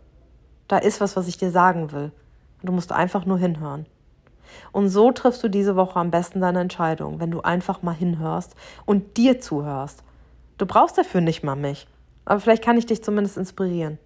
[0.67, 2.11] da ist was, was ich dir sagen will.
[2.63, 3.85] Du musst einfach nur hinhören.
[4.71, 8.55] Und so triffst du diese Woche am besten deine Entscheidung, wenn du einfach mal hinhörst
[8.87, 10.03] und dir zuhörst.
[10.57, 11.87] Du brauchst dafür nicht mal mich,
[12.25, 13.99] aber vielleicht kann ich dich zumindest inspirieren.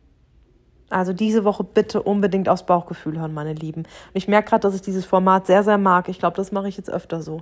[0.91, 3.84] Also diese Woche bitte unbedingt aufs Bauchgefühl hören, meine Lieben.
[3.84, 6.10] Und ich merke gerade, dass ich dieses Format sehr, sehr mag.
[6.10, 7.41] Ich glaube, das mache ich jetzt öfter so.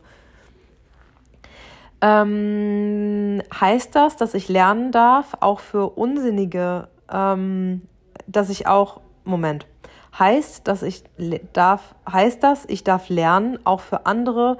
[2.01, 7.81] Ähm, heißt das, dass ich lernen darf, auch für unsinnige, ähm,
[8.27, 9.67] dass ich auch, Moment,
[10.17, 11.03] heißt, dass ich
[11.53, 14.57] darf, heißt das, ich darf lernen, auch für andere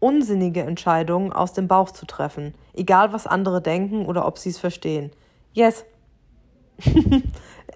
[0.00, 4.58] unsinnige Entscheidungen aus dem Bauch zu treffen, egal was andere denken oder ob sie es
[4.58, 5.12] verstehen.
[5.52, 5.84] Yes.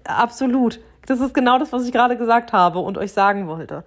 [0.07, 0.79] Absolut.
[1.05, 3.83] Das ist genau das, was ich gerade gesagt habe und euch sagen wollte.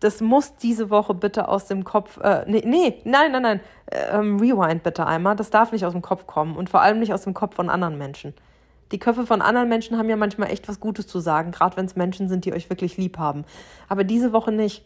[0.00, 2.18] Das muss diese Woche bitte aus dem Kopf.
[2.18, 3.60] Äh, nee, nee, nein, nein, nein.
[3.90, 5.36] Ähm, rewind bitte einmal.
[5.36, 7.70] Das darf nicht aus dem Kopf kommen und vor allem nicht aus dem Kopf von
[7.70, 8.34] anderen Menschen.
[8.92, 11.86] Die Köpfe von anderen Menschen haben ja manchmal echt was Gutes zu sagen, gerade wenn
[11.86, 13.44] es Menschen sind, die euch wirklich lieb haben.
[13.88, 14.84] Aber diese Woche nicht.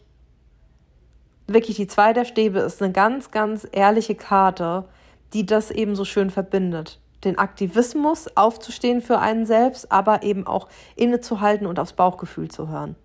[1.47, 4.85] Wirklich, die zwei der Stäbe ist eine ganz, ganz ehrliche Karte,
[5.33, 6.99] die das eben so schön verbindet.
[7.23, 12.95] Den Aktivismus aufzustehen für einen selbst, aber eben auch innezuhalten und aufs Bauchgefühl zu hören.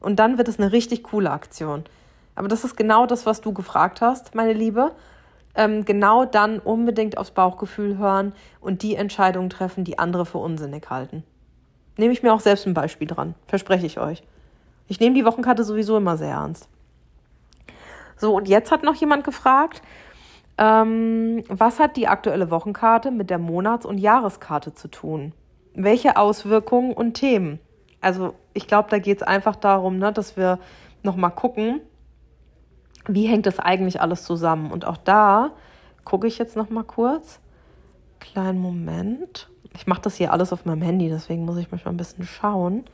[0.00, 1.84] Und dann wird es eine richtig coole Aktion.
[2.34, 4.92] Aber das ist genau das, was du gefragt hast, meine Liebe.
[5.54, 10.88] Ähm, genau dann unbedingt aufs Bauchgefühl hören und die Entscheidungen treffen, die andere für unsinnig
[10.88, 11.24] halten.
[11.96, 14.22] Nehme ich mir auch selbst ein Beispiel dran, verspreche ich euch.
[14.88, 16.68] Ich nehme die Wochenkarte sowieso immer sehr ernst.
[18.16, 19.82] So, und jetzt hat noch jemand gefragt,
[20.60, 25.32] ähm, was hat die aktuelle Wochenkarte mit der Monats- und Jahreskarte zu tun?
[25.74, 27.60] Welche Auswirkungen und Themen?
[28.02, 30.58] Also ich glaube, da geht es einfach darum, ne, dass wir
[31.02, 31.80] nochmal gucken,
[33.08, 34.70] wie hängt das eigentlich alles zusammen?
[34.70, 35.52] Und auch da
[36.04, 37.40] gucke ich jetzt nochmal kurz.
[38.18, 39.48] Kleinen Moment.
[39.74, 42.84] Ich mache das hier alles auf meinem Handy, deswegen muss ich manchmal ein bisschen schauen.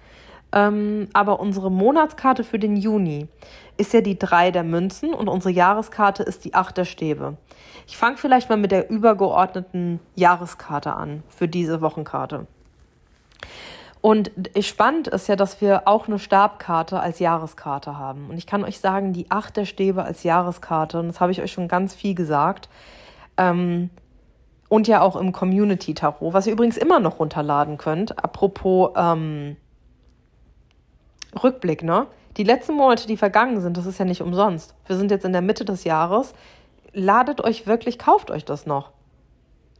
[0.52, 3.28] Ähm, aber unsere Monatskarte für den Juni
[3.76, 7.36] ist ja die 3 der Münzen und unsere Jahreskarte ist die 8 der Stäbe.
[7.86, 12.46] Ich fange vielleicht mal mit der übergeordneten Jahreskarte an für diese Wochenkarte.
[14.00, 14.30] Und
[14.60, 18.30] spannend ist ja, dass wir auch eine Stabkarte als Jahreskarte haben.
[18.30, 21.42] Und ich kann euch sagen, die Acht der Stäbe als Jahreskarte, und das habe ich
[21.42, 22.68] euch schon ganz viel gesagt,
[23.36, 23.90] ähm,
[24.68, 28.22] und ja auch im Community Tarot, was ihr übrigens immer noch runterladen könnt.
[28.22, 29.56] Apropos ähm,
[31.42, 32.06] Rückblick, ne?
[32.36, 34.74] Die letzten Monate, die vergangen sind, das ist ja nicht umsonst.
[34.86, 36.34] Wir sind jetzt in der Mitte des Jahres.
[36.92, 38.90] Ladet euch wirklich, kauft euch das noch.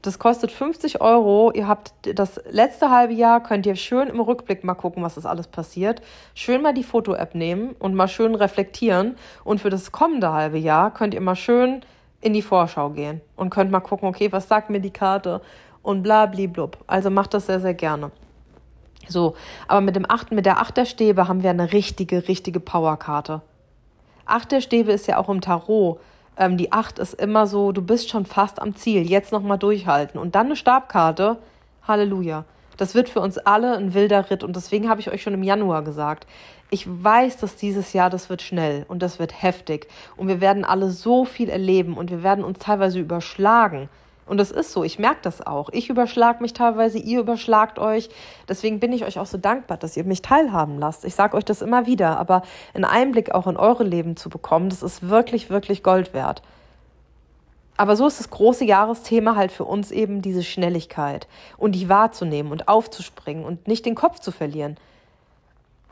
[0.02, 1.50] Das kostet 50 Euro.
[1.52, 5.26] Ihr habt das letzte halbe Jahr, könnt ihr schön im Rückblick mal gucken, was ist
[5.26, 6.00] alles passiert.
[6.34, 9.16] Schön mal die Foto-App nehmen und mal schön reflektieren.
[9.44, 11.80] Und für das kommende halbe Jahr könnt ihr mal schön
[12.20, 15.40] in die Vorschau gehen und könnt mal gucken, okay, was sagt mir die Karte
[15.82, 16.78] und bla blub.
[16.86, 18.10] Also macht das sehr, sehr gerne.
[19.08, 19.36] So,
[19.68, 23.42] aber mit dem achten, mit der Acht der Stäbe haben wir eine richtige, richtige Powerkarte.
[24.24, 26.00] Acht der Stäbe ist ja auch im Tarot
[26.36, 30.20] ähm, die 8 ist immer so, du bist schon fast am Ziel, jetzt nochmal durchhalten.
[30.20, 31.38] Und dann eine Stabkarte,
[31.86, 32.44] Halleluja.
[32.76, 34.44] Das wird für uns alle ein wilder Ritt.
[34.44, 36.26] Und deswegen habe ich euch schon im Januar gesagt,
[36.68, 39.88] ich weiß, dass dieses Jahr, das wird schnell und das wird heftig.
[40.16, 43.88] Und wir werden alle so viel erleben und wir werden uns teilweise überschlagen.
[44.26, 45.68] Und das ist so, ich merke das auch.
[45.72, 48.08] Ich überschlag mich teilweise, ihr überschlagt euch.
[48.48, 51.04] Deswegen bin ich euch auch so dankbar, dass ihr mich teilhaben lasst.
[51.04, 52.42] Ich sage euch das immer wieder, aber
[52.74, 56.42] einen Einblick auch in eure Leben zu bekommen, das ist wirklich, wirklich Gold wert.
[57.76, 62.50] Aber so ist das große Jahresthema halt für uns eben diese Schnelligkeit und die wahrzunehmen
[62.50, 64.76] und aufzuspringen und nicht den Kopf zu verlieren.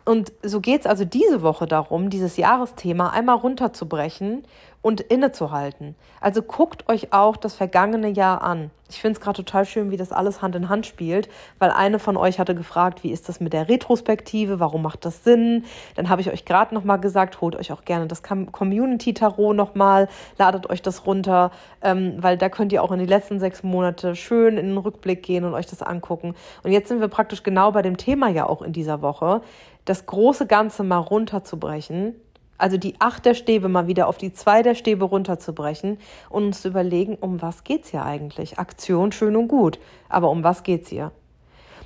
[0.07, 4.45] Und so geht es also diese Woche darum, dieses Jahresthema einmal runterzubrechen
[4.85, 5.95] und innezuhalten.
[6.21, 8.71] Also guckt euch auch das vergangene Jahr an.
[8.91, 11.99] Ich finde es gerade total schön, wie das alles Hand in Hand spielt, weil eine
[11.99, 15.65] von euch hatte gefragt, wie ist das mit der Retrospektive, warum macht das Sinn?
[15.97, 20.07] Dann habe ich euch gerade nochmal gesagt, holt euch auch gerne das Community Tarot nochmal,
[20.37, 24.15] ladet euch das runter, ähm, weil da könnt ihr auch in die letzten sechs Monate
[24.15, 26.35] schön in den Rückblick gehen und euch das angucken.
[26.63, 29.41] Und jetzt sind wir praktisch genau bei dem Thema ja auch in dieser Woche,
[29.87, 32.17] das große Ganze mal runterzubrechen
[32.59, 35.99] also die acht der Stäbe mal wieder auf die zwei der Stäbe runterzubrechen
[36.31, 38.59] und uns zu überlegen, um was geht's hier eigentlich?
[38.59, 41.13] Aktion schön und gut, aber um was geht's hier?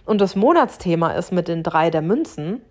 [0.05, 2.63] Und das Monatsthema ist mit den drei der Münzen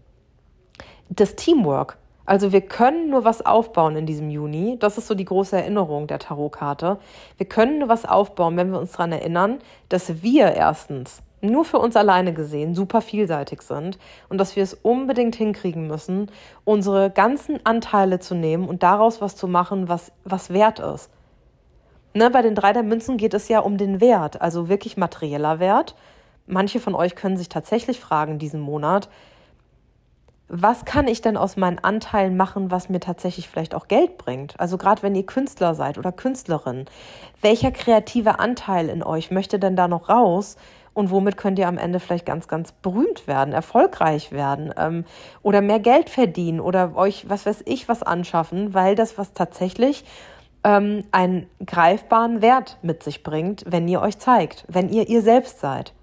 [1.09, 1.97] das Teamwork.
[2.25, 4.77] Also wir können nur was aufbauen in diesem Juni.
[4.79, 6.99] Das ist so die große Erinnerung der Tarotkarte.
[7.37, 11.79] Wir können nur was aufbauen, wenn wir uns daran erinnern, dass wir erstens nur für
[11.79, 13.97] uns alleine gesehen super vielseitig sind
[14.29, 16.31] und dass wir es unbedingt hinkriegen müssen,
[16.63, 21.09] unsere ganzen Anteile zu nehmen und daraus was zu machen, was, was wert ist.
[22.13, 25.59] Ne, bei den drei der Münzen geht es ja um den Wert, also wirklich materieller
[25.59, 25.95] Wert.
[26.47, 29.09] Manche von euch können sich tatsächlich fragen diesen Monat,
[30.49, 34.57] was kann ich denn aus meinen Anteilen machen, was mir tatsächlich vielleicht auch Geld bringt?
[34.59, 36.85] Also gerade wenn ihr Künstler seid oder Künstlerin,
[37.41, 40.55] welcher kreative Anteil in euch möchte denn da noch raus,
[40.97, 45.05] und womit könnt ihr am Ende vielleicht ganz, ganz berühmt werden, erfolgreich werden ähm,
[45.43, 50.05] oder mehr Geld verdienen oder euch, was weiß ich, was anschaffen, weil das was tatsächlich
[50.63, 55.59] ähm, einen greifbaren Wert mit sich bringt, wenn ihr euch zeigt, wenn ihr ihr selbst
[55.59, 55.93] seid.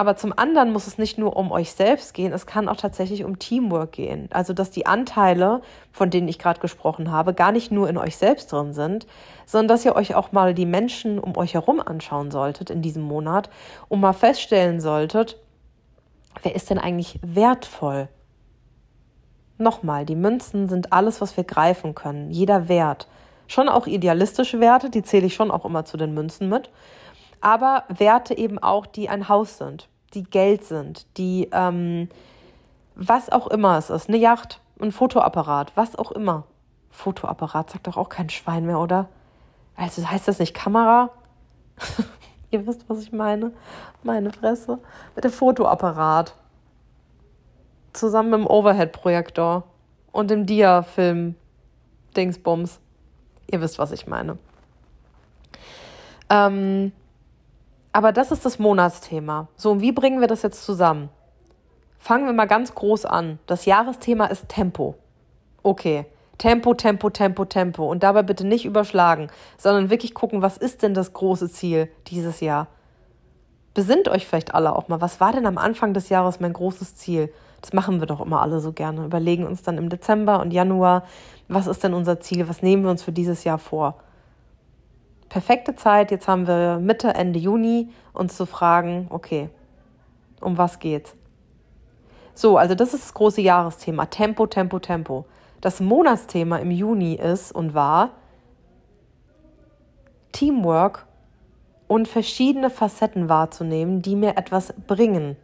[0.00, 3.22] Aber zum anderen muss es nicht nur um euch selbst gehen, es kann auch tatsächlich
[3.22, 4.30] um Teamwork gehen.
[4.32, 5.60] Also, dass die Anteile,
[5.92, 9.06] von denen ich gerade gesprochen habe, gar nicht nur in euch selbst drin sind,
[9.44, 13.02] sondern dass ihr euch auch mal die Menschen um euch herum anschauen solltet in diesem
[13.02, 13.50] Monat
[13.90, 15.36] und mal feststellen solltet,
[16.42, 18.08] wer ist denn eigentlich wertvoll?
[19.58, 23.06] Nochmal, die Münzen sind alles, was wir greifen können, jeder Wert.
[23.48, 26.70] Schon auch idealistische Werte, die zähle ich schon auch immer zu den Münzen mit
[27.40, 32.08] aber Werte eben auch, die ein Haus sind, die Geld sind, die ähm,
[32.94, 36.44] was auch immer es ist, eine Yacht, ein Fotoapparat, was auch immer.
[36.90, 39.08] Fotoapparat sagt doch auch kein Schwein mehr, oder?
[39.76, 41.10] Also heißt das nicht Kamera?
[42.50, 43.52] Ihr wisst, was ich meine.
[44.02, 44.78] Meine Fresse.
[45.14, 46.34] Mit dem Fotoapparat.
[47.92, 49.64] Zusammen mit dem Overhead-Projektor
[50.12, 51.36] und dem Dia-Film
[52.16, 52.80] Dingsbums.
[53.50, 54.38] Ihr wisst, was ich meine.
[56.28, 56.92] Ähm,
[57.92, 59.48] aber das ist das Monatsthema.
[59.56, 61.08] So, und wie bringen wir das jetzt zusammen?
[61.98, 63.38] Fangen wir mal ganz groß an.
[63.46, 64.94] Das Jahresthema ist Tempo.
[65.62, 66.06] Okay.
[66.38, 67.90] Tempo, Tempo, Tempo, Tempo.
[67.90, 72.40] Und dabei bitte nicht überschlagen, sondern wirklich gucken, was ist denn das große Ziel dieses
[72.40, 72.68] Jahr?
[73.74, 76.96] Besinnt euch vielleicht alle auch mal, was war denn am Anfang des Jahres mein großes
[76.96, 77.30] Ziel?
[77.60, 79.04] Das machen wir doch immer alle so gerne.
[79.04, 81.04] Überlegen uns dann im Dezember und Januar,
[81.48, 82.48] was ist denn unser Ziel?
[82.48, 83.96] Was nehmen wir uns für dieses Jahr vor?
[85.30, 89.48] Perfekte Zeit, jetzt haben wir Mitte, Ende Juni, uns zu fragen, okay,
[90.40, 91.14] um was geht's?
[92.34, 94.06] So, also das ist das große Jahresthema.
[94.06, 95.26] Tempo, Tempo, Tempo.
[95.60, 98.10] Das Monatsthema im Juni ist und war
[100.32, 101.06] Teamwork
[101.86, 105.36] und verschiedene Facetten wahrzunehmen, die mir etwas bringen.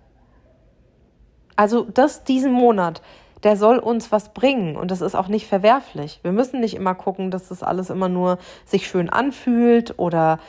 [1.54, 3.02] Also das diesen Monat,
[3.46, 6.18] der soll uns was bringen und das ist auch nicht verwerflich.
[6.24, 10.40] Wir müssen nicht immer gucken, dass das alles immer nur sich schön anfühlt oder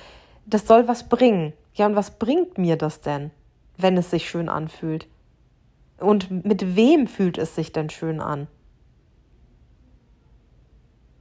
[0.48, 1.54] das soll was bringen.
[1.76, 3.30] Ja, und was bringt mir das denn,
[3.78, 5.08] wenn es sich schön anfühlt?
[6.00, 8.48] Und mit wem fühlt es sich denn schön an?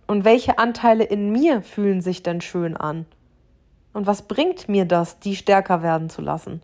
[0.07, 3.05] Und welche Anteile in mir fühlen sich denn schön an?
[3.93, 6.63] Und was bringt mir das, die stärker werden zu lassen?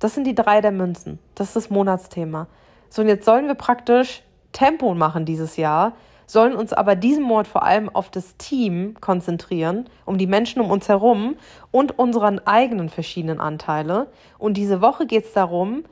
[0.00, 1.18] Das sind die drei der Münzen.
[1.34, 2.46] Das ist das Monatsthema.
[2.88, 4.22] So, und jetzt sollen wir praktisch
[4.52, 5.92] Tempo machen dieses Jahr,
[6.26, 10.70] sollen uns aber diesen Monat vor allem auf das Team konzentrieren, um die Menschen um
[10.70, 11.36] uns herum
[11.70, 14.08] und unseren eigenen verschiedenen Anteile.
[14.38, 15.84] Und diese Woche geht es darum,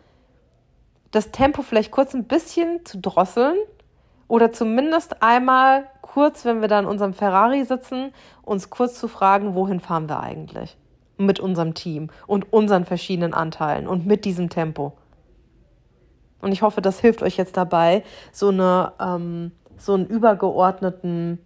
[1.11, 3.57] das Tempo vielleicht kurz ein bisschen zu drosseln
[4.29, 9.55] oder zumindest einmal kurz, wenn wir da in unserem Ferrari sitzen, uns kurz zu fragen,
[9.55, 10.77] wohin fahren wir eigentlich?
[11.17, 14.93] Mit unserem Team und unseren verschiedenen Anteilen und mit diesem Tempo.
[16.41, 21.39] Und ich hoffe, das hilft euch jetzt dabei, so, eine, ähm, so einen übergeordneten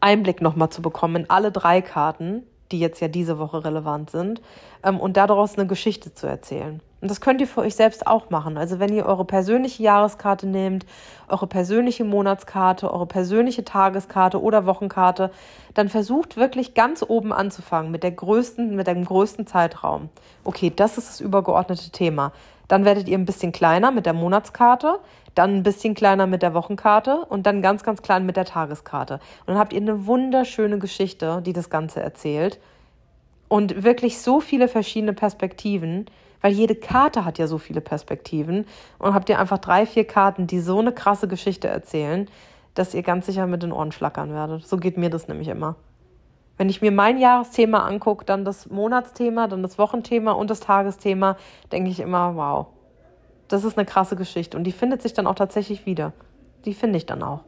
[0.00, 4.40] Einblick nochmal zu bekommen in alle drei Karten, die jetzt ja diese Woche relevant sind,
[4.82, 6.80] ähm, und daraus eine Geschichte zu erzählen.
[7.00, 8.58] Und das könnt ihr für euch selbst auch machen.
[8.58, 10.84] Also wenn ihr eure persönliche Jahreskarte nehmt,
[11.28, 15.30] eure persönliche Monatskarte, eure persönliche Tageskarte oder Wochenkarte,
[15.72, 20.10] dann versucht wirklich ganz oben anzufangen mit der größten, mit dem größten Zeitraum.
[20.44, 22.32] Okay, das ist das übergeordnete Thema.
[22.70, 25.00] Dann werdet ihr ein bisschen kleiner mit der Monatskarte,
[25.34, 29.14] dann ein bisschen kleiner mit der Wochenkarte und dann ganz, ganz klein mit der Tageskarte.
[29.14, 32.60] Und dann habt ihr eine wunderschöne Geschichte, die das Ganze erzählt.
[33.48, 36.06] Und wirklich so viele verschiedene Perspektiven,
[36.42, 38.66] weil jede Karte hat ja so viele Perspektiven
[39.00, 42.28] und habt ihr einfach drei, vier Karten, die so eine krasse Geschichte erzählen,
[42.74, 44.64] dass ihr ganz sicher mit den Ohren schlackern werdet.
[44.64, 45.74] So geht mir das nämlich immer.
[46.60, 51.38] Wenn ich mir mein Jahresthema angucke, dann das Monatsthema, dann das Wochenthema und das Tagesthema,
[51.72, 52.66] denke ich immer, wow,
[53.48, 54.58] das ist eine krasse Geschichte.
[54.58, 56.12] Und die findet sich dann auch tatsächlich wieder.
[56.66, 57.44] Die finde ich dann auch.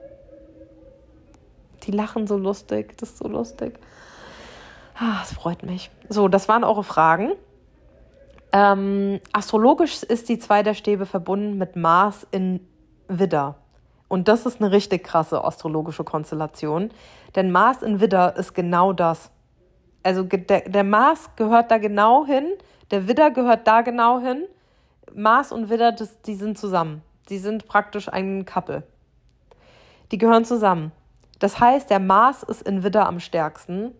[1.82, 3.78] Die lachen so lustig, das ist so lustig.
[4.94, 5.90] Ah, es freut mich.
[6.08, 7.32] So, das waren eure Fragen.
[8.50, 12.66] Ähm, astrologisch ist die zwei der Stäbe verbunden mit Mars in
[13.08, 13.56] Widder.
[14.12, 16.90] Und das ist eine richtig krasse astrologische Konstellation.
[17.34, 19.30] Denn Mars in Widder ist genau das.
[20.02, 22.44] Also der, der Mars gehört da genau hin,
[22.90, 24.44] der Widder gehört da genau hin.
[25.14, 27.00] Mars und Widder, das, die sind zusammen.
[27.30, 28.82] Die sind praktisch ein Couple.
[30.10, 30.92] Die gehören zusammen.
[31.38, 33.94] Das heißt, der Mars ist in Widder am stärksten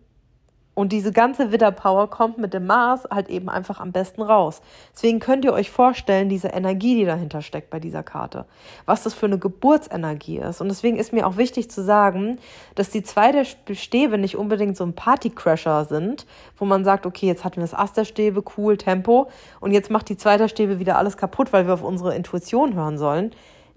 [0.75, 4.61] und diese ganze Widderpower kommt mit dem Mars halt eben einfach am besten raus.
[4.93, 8.45] Deswegen könnt ihr euch vorstellen, diese Energie, die dahinter steckt bei dieser Karte,
[8.85, 10.61] was das für eine Geburtsenergie ist.
[10.61, 12.39] Und deswegen ist mir auch wichtig zu sagen,
[12.73, 16.25] dass die zwei der Stäbe nicht unbedingt so ein Partycrasher sind,
[16.57, 19.91] wo man sagt, okay, jetzt hatten wir das Ast der Stäbe, cool, Tempo, und jetzt
[19.91, 23.31] macht die zwei der Stäbe wieder alles kaputt, weil wir auf unsere Intuition hören sollen.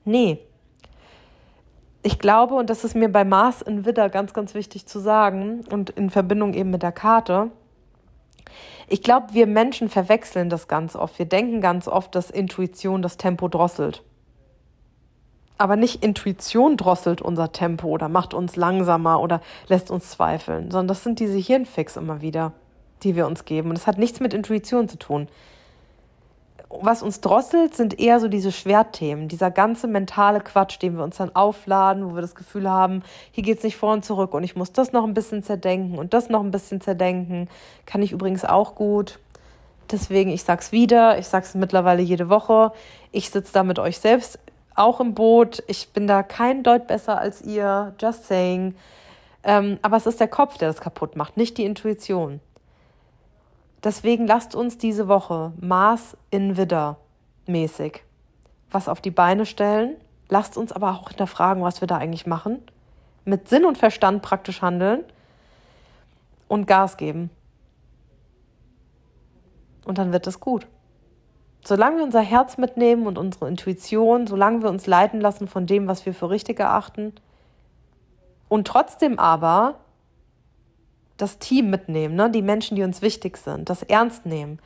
[0.05, 0.39] Nee,
[2.07, 5.65] ich glaube, und das ist mir bei Mars in Widder ganz, ganz wichtig zu sagen
[5.73, 7.51] und in Verbindung eben mit der Karte,
[8.87, 11.19] ich glaube, wir Menschen verwechseln das ganz oft.
[11.19, 14.05] Wir denken ganz oft, dass Intuition das Tempo drosselt.
[15.59, 20.87] Aber nicht Intuition drosselt unser Tempo oder macht uns langsamer oder lässt uns zweifeln, sondern
[20.87, 22.53] das sind diese Hirnfix immer wieder,
[23.03, 23.71] die wir uns geben.
[23.71, 25.27] Und das hat nichts mit Intuition zu tun
[26.69, 31.17] was uns drosselt, sind eher so diese Schwertthemen, dieser ganze mentale Quatsch, den wir uns
[31.17, 34.43] dann aufladen, wo wir das Gefühl haben, hier geht es nicht vor und zurück und
[34.43, 37.49] ich muss das noch ein bisschen zerdenken und das noch ein bisschen zerdenken.
[37.87, 39.19] Kann ich übrigens auch gut.
[39.91, 42.73] Deswegen, ich sag's wieder, ich sag's mittlerweile jede Woche.
[43.13, 44.39] Ich sitze da mit euch selbst
[44.75, 45.63] auch im Boot.
[45.69, 47.95] Ich bin da kein Deut besser als ihr.
[48.01, 48.75] Just saying.
[49.45, 52.41] Ähm, aber es ist der Kopf, der das kaputt macht, nicht die Intuition.
[53.87, 56.99] Deswegen lasst uns diese Woche Mars in Widder
[57.47, 58.03] mäßig
[58.71, 59.97] was auf die Beine stellen.
[60.29, 62.63] Lasst uns aber auch hinterfragen, was wir da eigentlich machen.
[63.25, 65.05] Mit Sinn und Verstand praktisch handeln
[66.49, 67.31] und Gas geben.
[69.87, 70.67] Und dann wird es gut.
[71.65, 75.89] Solange wir unser Herz mitnehmen und unsere Intuition, solange wir uns leiten lassen von dem,
[75.89, 77.13] was wir für richtig erachten
[78.49, 79.77] und trotzdem aber
[81.17, 82.31] das Team mitnehmen, ne?
[82.31, 84.59] die Menschen, die uns wichtig sind, das ernst nehmen.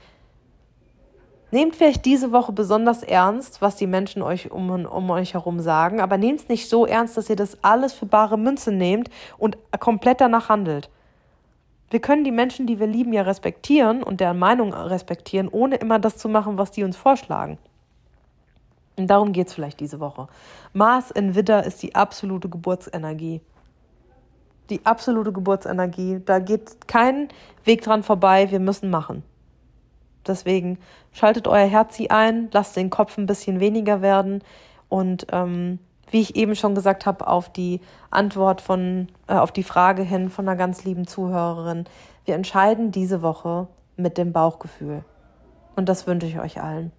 [1.53, 6.01] Nehmt vielleicht diese Woche besonders ernst, was die Menschen euch um, um euch herum sagen,
[6.01, 9.59] aber nehmt es nicht so ernst, dass ihr das alles für bare Münze nehmt und
[9.81, 10.91] komplett danach handelt.
[11.91, 15.99] Wir können die Menschen, die wir lieben, ja respektieren und deren Meinung respektieren, ohne immer
[15.99, 17.59] das zu machen, was die uns vorschlagen.
[18.97, 20.29] Und darum geht es vielleicht diese Woche.
[20.73, 23.41] Mars in Widder ist die absolute Geburtsenergie.
[24.71, 26.23] Die absolute Geburtsenergie.
[26.25, 27.29] Da geht kein
[27.65, 28.51] Weg dran vorbei.
[28.51, 29.23] Wir müssen machen.
[30.27, 30.79] Deswegen
[31.13, 34.43] schaltet euer Herzi ein, lasst den Kopf ein bisschen weniger werden
[34.89, 35.79] und ähm,
[36.11, 40.29] wie ich eben schon gesagt habe, auf die Antwort von, äh, auf die Frage hin
[40.29, 41.85] von einer ganz lieben Zuhörerin.
[42.25, 45.05] Wir entscheiden diese Woche mit dem Bauchgefühl.
[45.77, 46.93] Und das wünsche ich euch allen.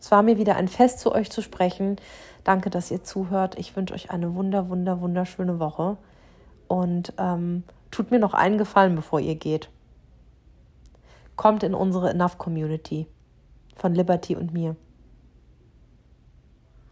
[0.00, 1.96] Es war mir wieder ein Fest, zu euch zu sprechen.
[2.44, 3.58] Danke, dass ihr zuhört.
[3.58, 5.96] Ich wünsche euch eine wunder, wunder, wunderschöne Woche.
[6.68, 9.70] Und ähm, tut mir noch einen Gefallen, bevor ihr geht.
[11.36, 13.06] Kommt in unsere Enough Community
[13.76, 14.76] von Liberty und mir.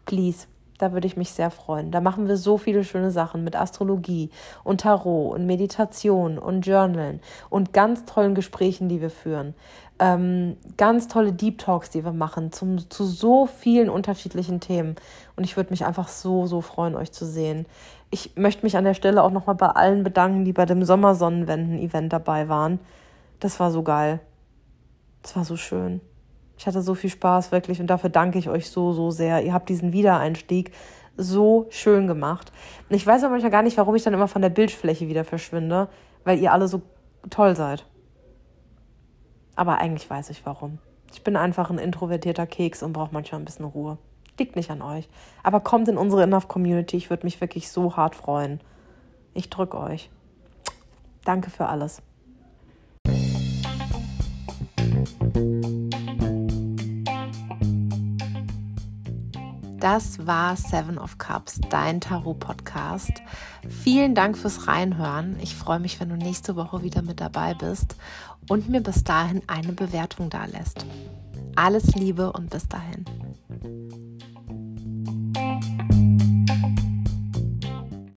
[0.05, 0.47] Please.
[0.77, 1.89] Da würde ich mich sehr freuen.
[1.89, 4.29] Da machen wir so viele schöne Sachen mit Astrologie
[4.63, 7.19] und Tarot und Meditation und Journalen
[7.49, 9.55] und ganz tollen Gesprächen, die wir führen.
[9.99, 14.95] Ähm, ganz tolle Deep Talks, die wir machen zum, zu so vielen unterschiedlichen Themen.
[15.35, 17.65] Und ich würde mich einfach so, so freuen, euch zu sehen.
[18.09, 22.13] Ich möchte mich an der Stelle auch nochmal bei allen bedanken, die bei dem Sommersonnenwenden-Event
[22.13, 22.79] dabei waren.
[23.39, 24.19] Das war so geil.
[25.21, 25.99] Das war so schön.
[26.57, 27.81] Ich hatte so viel Spaß, wirklich.
[27.81, 29.43] Und dafür danke ich euch so, so sehr.
[29.43, 30.71] Ihr habt diesen Wiedereinstieg
[31.17, 32.51] so schön gemacht.
[32.89, 35.89] Ich weiß aber manchmal gar nicht, warum ich dann immer von der Bildfläche wieder verschwinde,
[36.23, 36.81] weil ihr alle so
[37.29, 37.85] toll seid.
[39.55, 40.77] Aber eigentlich weiß ich warum.
[41.11, 43.97] Ich bin einfach ein introvertierter Keks und brauche manchmal ein bisschen Ruhe.
[44.37, 45.09] Liegt nicht an euch.
[45.43, 46.97] Aber kommt in unsere Enough Community.
[46.97, 48.59] Ich würde mich wirklich so hart freuen.
[49.33, 50.09] Ich drücke euch.
[51.23, 52.01] Danke für alles.
[59.79, 63.21] Das war Seven of Cups, dein Tarot-Podcast.
[63.69, 65.37] Vielen Dank fürs Reinhören.
[65.41, 67.95] Ich freue mich, wenn du nächste Woche wieder mit dabei bist
[68.49, 70.85] und mir bis dahin eine Bewertung dalässt.
[71.55, 73.05] Alles Liebe und bis dahin.